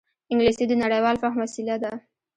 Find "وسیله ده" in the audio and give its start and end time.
1.43-1.91